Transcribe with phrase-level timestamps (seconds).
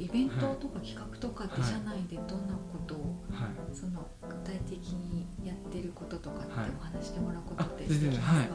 [0.00, 2.98] イベントとか企画とかって社内でどんなことを、
[3.30, 3.74] はい。
[3.74, 8.48] その具体的にやってることとかってはいお話してもらうことってあできますか、全然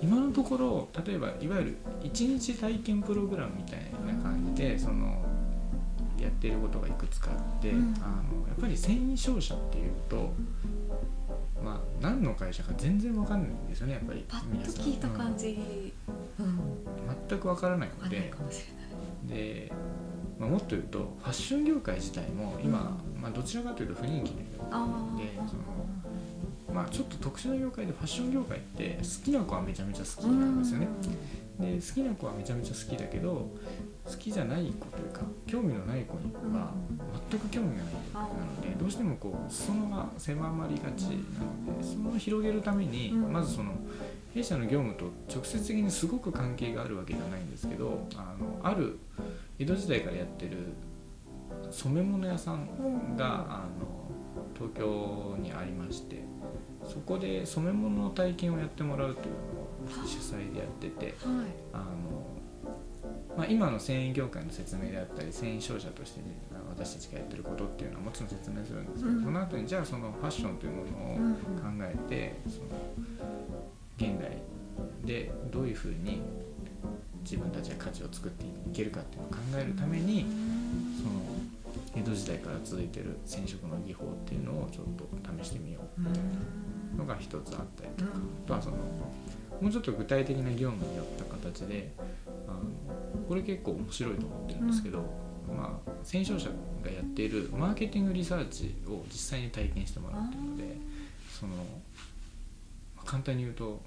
[0.00, 5.24] 今のところ例えばいわゆる一日体験プログラムみたいな感じでその
[6.20, 7.94] やってることがいくつかあって、うん。
[8.00, 10.32] あのやっぱり繊維商社っていうと、
[11.62, 15.92] まあ、何の会社か全然わかんないんですよねやっぱりパッと聞いた感じ、
[16.38, 16.60] うん、うん。
[17.28, 18.32] 全くわからないので。
[19.24, 19.72] で、
[20.38, 24.86] まあ、もっと言うとファッション業界自体も今、まあ、どちらかというと不人気の業界あ
[25.18, 25.62] でその
[26.72, 30.88] まあ、ちょっと特殊な業界でファッション業界って好きな子はめちゃめちゃ好きなんですよね。
[31.58, 33.50] で好きな子はめちゃめちゃ好きだけど
[34.04, 36.72] 好きじゃない子というか興味のない子には
[37.30, 41.08] 全く興味がないなのでどうしてもこう裾野が狭まりがちな
[41.72, 43.32] のでその広げるためにうん。
[43.32, 43.72] まずその
[44.34, 48.98] 弊社の業務と直接的にすごく関係があるわけじゃないんですけどあのある
[49.58, 50.74] 江戸時代からやってる
[51.70, 54.08] 染め物屋さんがあの
[54.54, 56.22] 東京にありまして
[56.86, 59.26] そこで染め物の体験をやってもらうという
[59.96, 61.06] のを主催でやってて。
[61.06, 61.14] はい。
[61.72, 61.84] あの
[63.36, 66.36] まあ、今の繊維業界の説明であったり繊維商社として、ね、
[66.68, 69.22] 私たちがやってることっていうのはもちろん説明するんですけど、うん。
[69.22, 71.34] その後にじゃあそのファッションというものをうん。
[71.34, 71.40] 考
[71.82, 72.66] えて、その
[73.96, 74.38] 現代
[75.04, 76.20] でどういうふうに
[77.28, 80.24] 自分たちが価値を作っていけるかっていうのを考えるために
[80.96, 81.18] その
[81.94, 85.06] 江戸時代から続いてる染色の技法っていうのをちょっと
[85.42, 86.00] 試してみよう。
[86.00, 86.28] みたいな
[86.96, 88.10] のが一つあったりとか、
[88.44, 88.76] あとはその
[89.60, 91.92] もうちょっと具体的な業務によった形で
[92.46, 94.98] あのこれ結構面白いと思ってるんですけど、
[95.48, 96.48] まあ、戦勝者
[96.82, 100.76] がやっているマーケティングリサーチを実際に体験してもらうっていうので
[101.38, 101.62] その、ま
[103.02, 103.80] あ簡単に言うと、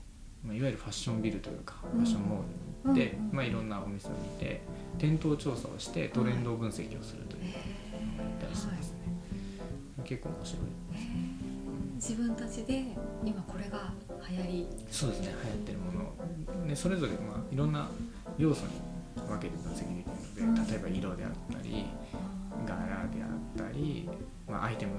[0.43, 4.61] まあ、いわゆるファッションビルというかファッションモールに行って、うんまあ、いろんなお店を見て
[4.97, 8.97] 店頭調査をしてトレンド分析をするというのをやったりしてますね、
[10.03, 10.61] 結構面白い。
[11.95, 13.93] 自分たちで今これが
[14.27, 14.67] 流行り。
[14.89, 16.67] そうですね流行ってるもの。
[16.67, 17.87] でそれぞれ、まあ、いろんな
[18.37, 18.71] 要素に
[19.27, 21.85] 分けて分析できるので例えば色であったり
[22.65, 22.75] 柄
[23.07, 24.09] であったり、
[24.47, 24.93] まあ、アイテム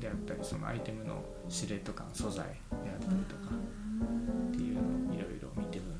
[0.00, 3.52] であったりそのアイテムのシルエット感素材であったりとか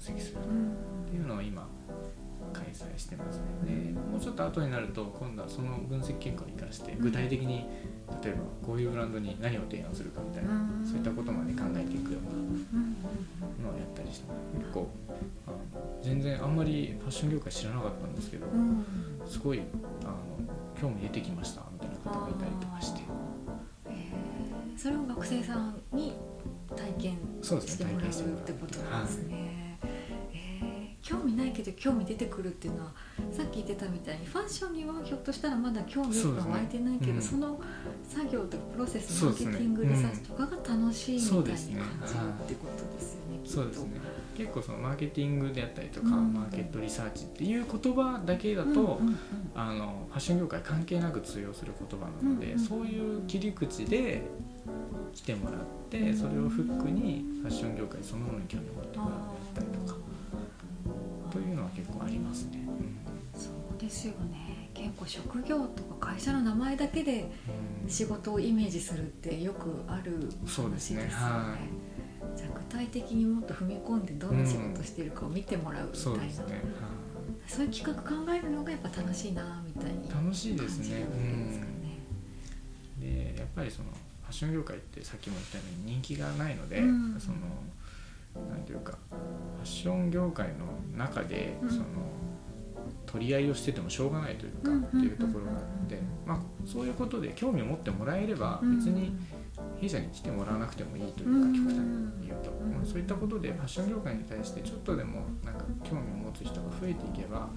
[0.07, 0.39] 析する。
[0.39, 1.67] っていうのを今
[2.53, 3.93] 開催してますね。
[3.93, 7.67] でもうちょっと後になると今度はその分析結果を生かして具体的に
[8.23, 10.87] 例えばこういうブランドに何を提案するかみたいなうん。
[10.87, 12.23] そういったことまで考えていくよう
[13.65, 14.27] なのをやったりして
[14.59, 14.89] 結構
[15.47, 15.57] あの
[16.03, 18.47] 全然あんまりファッション業界知らなかったんですけど
[19.27, 19.63] すごい
[20.05, 20.15] あの
[20.81, 23.01] 興味出てきましたみたいな方がいたりとかして。
[24.77, 26.13] それを学生さんに
[26.77, 27.87] 体験そうですね。
[27.87, 29.66] してもらう体験してもらうってことなんですね。
[31.11, 32.93] えー興味ないけど興味出てくるっていうのは
[33.31, 37.41] さっき言ってたみたいにファッションにはひょっとしたらまだ興味が湧いてないけどそ,、ねうん。
[37.41, 37.61] の
[38.09, 43.39] 作業とかプロセスマーケティングリサーチとかが楽しいみたいに感じってことですよね。
[43.45, 43.51] きっと。
[43.51, 44.01] そうですね。
[44.37, 46.33] 結構そのマーケティングであったりとか、うん。
[46.35, 49.17] マーケットリサーチっていう言葉だけだと、うんうんうん。
[49.55, 54.23] あのファッション業界関係なく通用する言葉なので、うんうんそういう切り口で
[55.15, 59.21] 来てもらってそれをフックにファッション業界そのものに興味を持ってもらっ
[59.55, 60.06] たりとか
[61.87, 62.59] 結構ありますね。
[63.35, 64.71] そうですよね。
[64.75, 67.31] 結構職業とか会社の名前だけで
[67.85, 67.89] うん。
[67.89, 71.05] 仕事をイメージするってよくある話そうですね。
[71.05, 71.57] よは
[72.35, 76.63] じゃあ具体的にもっと踏み込んでどんな仕事してるかを見てもらうみたいな、そうですね、はい。
[77.47, 80.89] そういう企画考えるのがやっぱ楽しいなみたいに楽しいですね。
[80.89, 82.01] ですかね。
[82.99, 87.21] でやっぱりそのファッション業界ってさっきも言ったように人気がないので、うん。
[87.21, 87.37] その
[88.51, 90.67] なんていうかファッション業界の
[90.97, 91.71] 中で、うん。
[91.71, 91.85] その
[93.05, 98.77] 取り合いをしててもしょうがないというか、うんっていうところがあって、まあ、そういうことで興味を持ってもらえればうん。
[98.77, 99.17] 別に
[99.81, 101.53] 弊社に来てもらわなくてもいいといううん。
[101.53, 101.79] か極端
[102.21, 102.73] に言うと、うん。
[102.75, 107.49] まあそういったことでファッション業界に対してちょっとでもなんか興味を持つ人が増えていけば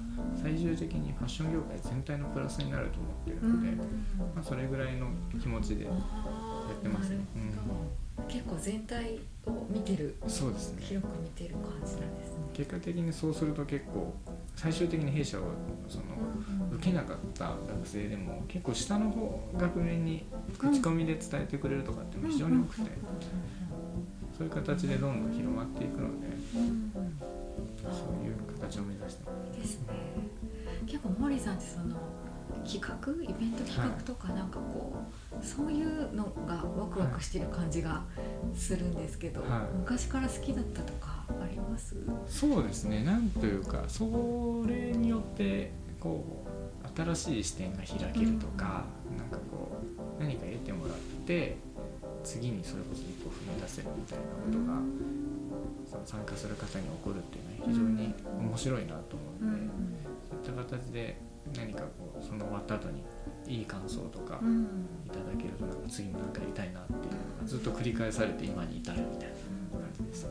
[0.41, 3.71] 最終的にファッション業界全体のプラスになると思っているので、
[4.35, 5.07] まあ、それぐらいの
[5.41, 7.17] 気持ちでやってますね。
[8.29, 10.83] 結構全体を見てるうん、そうですね。
[10.83, 12.39] 広く見てる感じなんですね。
[12.53, 14.13] 結果的にそうすると結構
[14.55, 15.43] 最終的に弊社を
[15.87, 16.03] その
[16.73, 20.25] 受けなかった学生でも結構下の方学年に
[20.57, 22.91] 口コミで伝えてくれるとかっていうのが非常に多くて
[24.37, 27.19] そういう形でどんどん広まっていくのでうんうんうん。
[27.81, 27.87] そ
[28.21, 29.59] ういう形を目指してます。
[29.59, 29.87] ですね。
[30.85, 31.95] 結構モーリーさんってその
[32.65, 33.11] 企画？
[33.23, 34.93] イベント企画とかなんかこ
[35.28, 38.03] う、そういうのがワクワクしてる感じが
[38.53, 39.49] するんですけど、はい。
[39.79, 41.95] 昔から好きだったとかあります？
[42.27, 43.03] そうですね。
[43.03, 44.03] なんというかそ
[44.67, 48.85] れによってこう新しい視点が開けるとか、
[49.17, 49.69] なんかこ
[50.19, 51.57] う何か得てもらって
[52.23, 54.81] 次にそれこそ一歩踏み出せるみたいなことが、
[55.89, 59.67] その参加する方に起こるっていうのは非常に面白いなと思うので、
[60.29, 61.21] そういった形で
[61.55, 63.03] 何かこうその終わった後に
[63.49, 64.63] いい感想とかうん。
[65.05, 67.09] いただけるとなんか次も何かやりたいなっていうの
[67.41, 70.29] がずっと繰り返されて今に至るみたいな感じですね。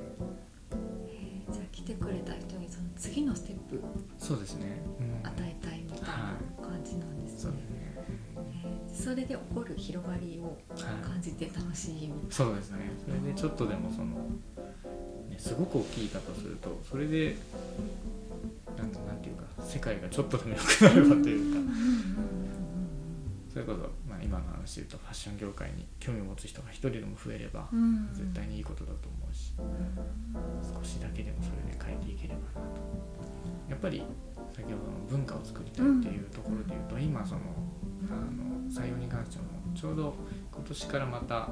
[1.08, 1.52] えー。
[1.52, 3.82] じゃあ来てくれた人にその次のステップ
[4.18, 4.80] そうですね。
[5.00, 5.26] うん。
[5.26, 7.38] 与えたいみたいな感じなんですね。
[7.40, 7.60] そうです。
[7.70, 7.94] ね。
[8.64, 9.02] えー。
[9.02, 11.04] それで起こる広がりをはい。
[11.04, 12.06] 感じて楽しい。
[12.08, 12.78] みそうですね。
[13.04, 14.06] それでちょっとでもその、
[15.28, 17.36] ね、すごく大きいだとするとそれで
[18.76, 21.72] なんなんていうか世界がちょっとでも良くなればというか
[23.58, 28.08] それこそ、まあ、今の話で言うとファッション業界に興味を持つ人が一人でも増えればうん。
[28.14, 29.52] 絶対にいいことだと思うし
[30.78, 32.80] 少しだけでもそれで変えていければなと。
[33.68, 34.04] やっぱり
[34.54, 37.40] 先ほどの文化を作りたいっていうところで言うと今その
[38.08, 39.44] あの採用に関しても
[39.74, 40.14] ちょうど
[40.54, 41.48] 今年からまたあ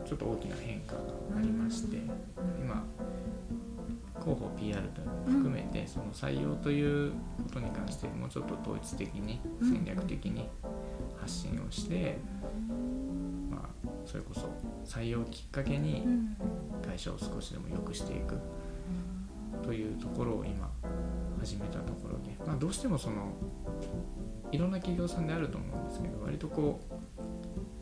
[0.00, 1.00] のちょっと大きな変化が
[1.36, 1.98] ありまして
[2.58, 2.84] 今
[4.26, 7.12] 広報 PR というのも含めてその採用という
[7.44, 10.48] ことに関してもうちょっと統一的に戦略的に
[11.26, 12.18] 発信をして
[13.50, 14.48] まあそれこそ
[14.84, 16.06] 採用をきっかけに
[16.86, 18.38] 会社を少しでも良くしていく
[19.64, 20.70] というところを今
[21.40, 23.32] 始めたところで、まあ、どうしてもその
[24.52, 26.80] いろんな企業さんであると思うんですけど割とこ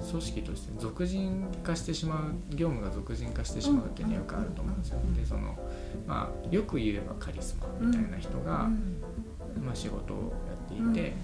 [0.00, 4.98] う組織として俗人化してしまう業務が俗人化してしまうっていうのはよくあると思うんですよ。
[5.16, 5.58] でその
[6.06, 8.68] まあ、よく言えばカリスマみたいな人が、
[9.62, 11.14] まあ、仕事をやっていて、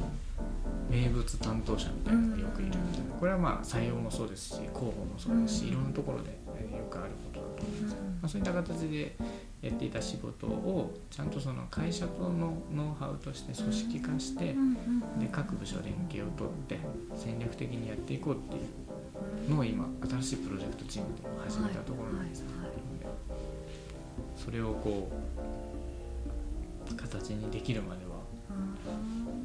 [0.90, 3.14] 名物担当者みたいなのがよくいるみたいな。
[3.18, 9.16] これはまあ採用もそうですし広報もそうですしいろんなところでえーよくあることだと思うんですよ、まあ、そういった形で
[9.62, 14.54] やっていた仕事をちゃんとその会社とのノウハウとして組織化して
[15.18, 16.78] で各部署連携を取って
[17.14, 18.58] 戦略的にやっていこうってい
[19.46, 22.46] うのを今新しいプロジェクトチームでも始めたところなんですね、
[24.36, 25.10] それをこ
[26.90, 28.10] う形にできるまでは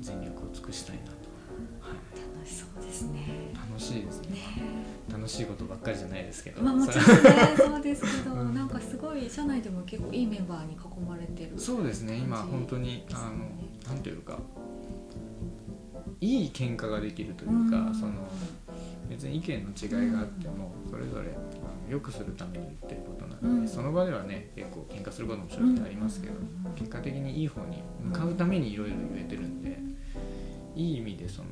[0.02, 1.25] 全力を尽くしたいなと、
[2.46, 3.52] そうですね。
[3.54, 4.30] 楽しいですね。
[4.30, 4.42] ね。
[5.12, 7.14] 楽しいことばっかりじゃないですけど、まあもちろんね。
[7.58, 8.54] そうですけど、 うん。
[8.54, 10.78] なんかすごい社内でも結構いいメンバーに囲
[11.08, 12.18] まれてるそうですね。
[12.18, 14.40] 今本当にねあのなんというか
[16.22, 17.96] いい喧嘩ができるというか、うん。
[17.96, 18.14] その
[19.10, 19.70] 別に意見の
[20.04, 21.36] 違いがあってもそれぞれ
[21.90, 23.68] 良くするために言ってることなので、うん。
[23.68, 26.36] その場ではね結構喧嘩することも正直ありますけど、
[26.76, 29.62] 結果的にいい方に向かうためにいろいろ言えてるん。
[29.62, 29.78] で
[30.76, 31.50] いい意味でその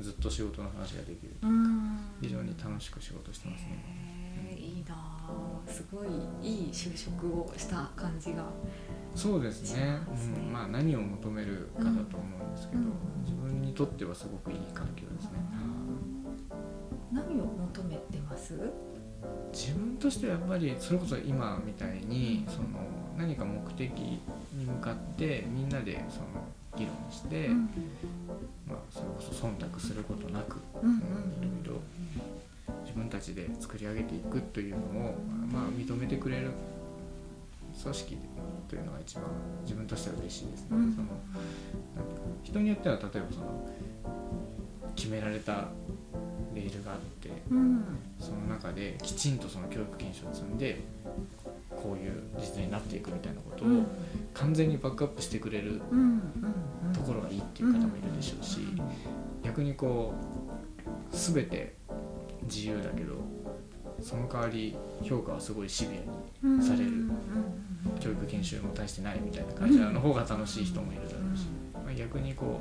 [0.00, 1.98] ずっと仕事の話ができるうん。
[2.20, 3.84] 非常に楽しく仕事してますね。
[4.50, 6.08] へーいいなあすごい
[6.42, 8.44] いい就職をした感じが。
[9.14, 9.98] そうですね。
[10.06, 10.40] そうですね。
[10.46, 12.92] うん、まあ何を求めるかだと思うんですけど、うん。
[13.24, 15.38] 自分にとってはすごくいい環境ですね、
[17.12, 18.58] 何を求めてます？
[19.52, 22.68] 自分としてはやっぱりそれこそ今みたいにその
[23.18, 24.20] 何か目的に
[24.64, 26.26] 向かってみんなでその
[26.76, 27.68] 議論して、うん
[29.20, 31.00] こそ忖度することなく、うんうんい
[31.66, 31.80] ろいろ。
[32.84, 35.14] 自分たちで作り上げていくというのを、
[35.52, 36.50] まあ、認めてくれる
[37.80, 38.18] 組織
[38.68, 39.24] というのが一番
[39.62, 40.62] 自分としては嬉しいです。
[40.62, 40.68] ね。
[40.72, 40.92] うん。
[40.92, 41.06] その
[42.42, 43.68] 人によっては例えばその
[44.96, 45.68] 決められた
[46.54, 47.84] レールがあってうん。
[48.18, 50.80] その中できちんとその教育研修を積んで
[51.70, 53.68] こういう実践になっていくみたいなことを
[54.34, 55.80] 完全にバックアップしてくれる
[56.92, 58.60] ところがいいっていう方もいるでしょうし
[59.50, 60.14] 逆にこ
[61.12, 61.74] う全て
[62.44, 63.16] 自由だけど
[64.00, 67.10] その代わり評価はすごいシビアにうんされる
[67.98, 70.00] 教育研修も大してないみたいな会社の。
[70.00, 72.60] 方が楽しい人もいるだろうし、まあ、逆にこ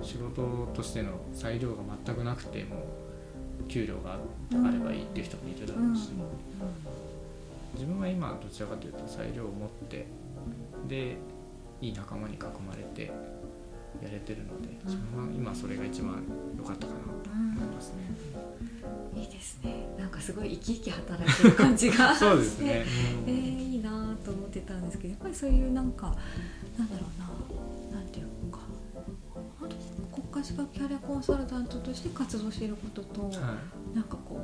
[0.00, 2.86] う仕事としての裁量が全くなくても
[3.68, 6.10] 給料があればいいっていう人もいるだろうし、
[7.74, 10.06] 自分は今どちらかというと裁量を持って
[10.88, 11.16] で
[11.82, 13.12] いい仲間に囲まれて
[14.02, 16.22] やれてるので自分は今それが一番
[16.56, 18.38] 良かったかなと思いますね。
[19.14, 19.88] いいですね。
[19.98, 22.14] なんかすごい生き生き働いてる感じが。
[22.16, 22.84] そうですね。
[23.26, 23.90] えー、いいな
[24.24, 26.14] と思ってたんですけどやっぱりそういうなんか
[26.78, 27.98] なんだろうな。
[27.98, 28.60] なんていうのか。
[29.60, 33.58] 本当に国家資格キャリアコンサルタントとして活動していることと、は
[33.94, 34.40] なんかこ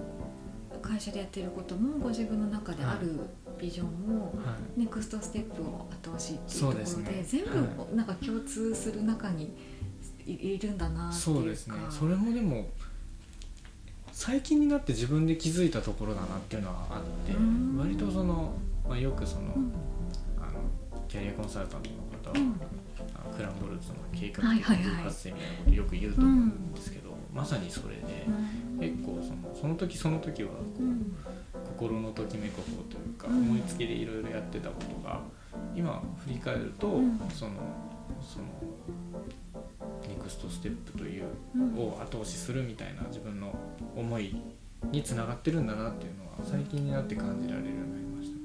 [0.76, 3.20] う会社でやってることもご自分の中である
[3.60, 4.80] ビジョンを、いはい。
[4.80, 7.24] ネクストステップを後押しっていうところでね。
[7.26, 9.54] 全部なんか共通する中に
[10.26, 11.40] いいるんだなっていうか。
[11.40, 11.74] そうですね。
[11.90, 12.68] それもでも
[14.12, 17.76] 最近になって自分で気づいたところだなっていうのはあってうん。
[17.78, 18.54] 割とその、
[18.88, 19.72] まあ、よくその,、うん。
[20.38, 20.60] あの
[21.08, 22.60] キャリアコンサルタントの方は、うん。
[23.14, 24.84] あクランボルツの計画はいはいはい。
[24.84, 28.78] 偶発性みたいなことよく言うと思うんですけど、まさにそれでうん。
[28.78, 31.16] 結構そのその時その時はこう、うん
[31.76, 35.20] 心のときめく方というか、うん思いつきでいろいろやってたことが
[35.74, 37.52] 今振り返ると、うんその
[38.20, 38.44] その
[40.08, 43.54] ネクストステップといううんを後押しするみたいな自分の
[43.96, 44.36] 思い
[44.90, 48.44] につながってるんだなっていうのは最近になって感じられるようになりましたね。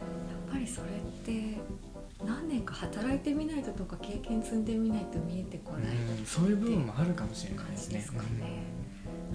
[0.00, 0.92] やっぱりそれっ
[1.24, 1.58] て
[2.24, 8.00] 何年か働いてみないととか経験積んでみないと見えてこないうんそういう部分もあるかもしれない感ですね。
[8.00, 8.62] じですかね。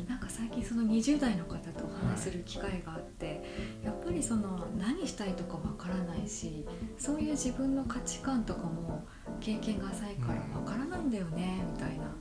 [0.09, 3.43] なんか最近その20代の方とお話しする機会があって、
[3.83, 6.65] やっぱりその何したいとかわからないし
[6.97, 9.05] そういう自分の価値観とかも
[9.39, 12.15] 経験が浅いからわからないんだよねみたいな。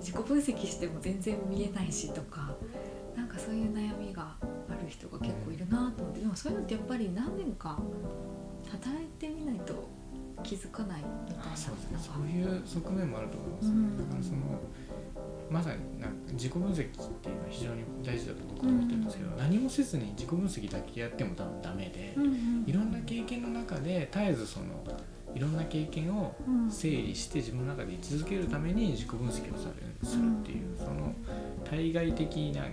[0.00, 2.56] 自己分析しても全然見えないしとか
[3.16, 4.34] なんかそういう悩みが
[4.68, 7.78] ある人が結構いるなと思ってでもそういうのってやっぱり何年か
[8.68, 9.88] 働いてみないと
[10.42, 11.92] 気づかないみたいなあそうですね。
[11.92, 13.96] のがそういう側面もあると思います、うん。
[13.96, 14.38] だからその
[15.52, 22.64] まさになんか自己分析っていうのは非常に大事だと僕は思ってるんですけど、何もせずに自己分析だけやっても多分ダメで、うんうん。
[22.66, 24.66] いろんな経験の中で絶えずその
[25.34, 31.14] いろんな経験をうん整理して自分の中で居続けるために自己分析をされするっていう、その
[31.64, 32.66] 対外的な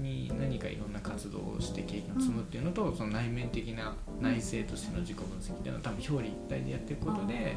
[0.00, 7.56] に何かいろんな活動をして経験を積むっていうのと、その内面的な内省としての自己分析っていうのは多分表裏一体でやっていくことで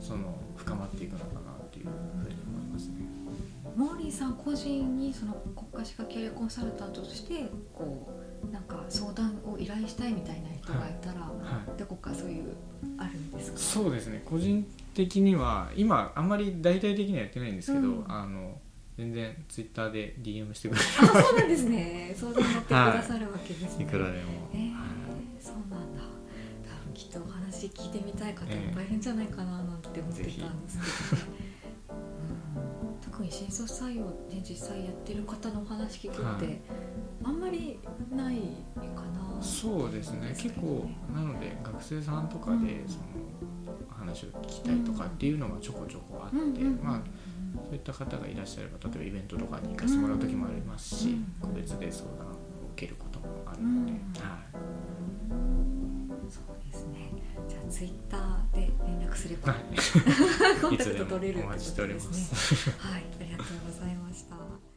[0.00, 1.53] その深まっていくのかな
[3.76, 8.08] モーリーさん個人にその国家資格キャリアコンサルタントとしてこ
[8.48, 11.32] うなんか相談を依頼したいみたいな人がいたら、は
[11.76, 11.78] い。
[11.78, 12.54] どこかそういう
[12.98, 13.58] あるんですか？
[13.58, 14.22] そうですね。
[14.24, 14.64] 個人
[14.94, 18.04] 的には今あんまり大々的にはやってないんですけど、うん。
[18.08, 18.58] あの
[18.96, 22.14] 全然ツイッターで DM してくれあそうなんですね。
[22.16, 23.88] 相談乗ってくださるわけですね、い。
[23.88, 24.18] くらでも、
[24.52, 24.88] えーはい
[25.40, 26.00] そうなんだ。
[26.00, 30.78] 多分きっとお話聞いてみたい方いっぱいいるんじゃないかななんて思ってたんです
[31.10, 31.22] けど。
[31.32, 31.33] ね、
[33.18, 36.60] うん、特に新卒採用で実際やってる方のお話聞くって、はい。
[37.24, 37.78] あんまり
[38.14, 38.36] ない
[38.94, 39.42] かな。
[39.42, 40.28] そうですね。
[40.28, 42.88] です結構なので学生さんとかで、うん。
[42.88, 43.04] その
[43.90, 46.82] 話を聞きたいとかっていうのがちょこちょこあって、うんうんうん。
[46.82, 47.00] まあ
[47.64, 51.34] そういった方がいらっしゃれば例えばイベントとかに行かせてもらう時もありますし、うん。
[51.40, 52.30] 個別で相談を
[52.74, 53.86] 受けることもあるうん。
[53.86, 54.00] ので、はい。
[56.28, 57.12] そうですね。
[57.48, 58.23] じゃあツイッター
[59.14, 59.52] 絡すれば。
[59.52, 59.62] はい。
[60.60, 62.70] コンタクト取れるとお待ちしておりまですねす。
[62.70, 63.04] はい。
[63.20, 64.73] ありがとうございました